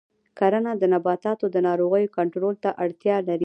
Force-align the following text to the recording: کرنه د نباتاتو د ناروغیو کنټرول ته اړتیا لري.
کرنه 0.39 0.71
د 0.77 0.83
نباتاتو 0.93 1.45
د 1.51 1.57
ناروغیو 1.67 2.13
کنټرول 2.17 2.55
ته 2.63 2.69
اړتیا 2.83 3.17
لري. 3.29 3.39